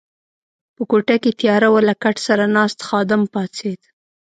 [0.75, 3.81] په کوټه کې تیاره وه، له کټ سره ناست خادم پاڅېد.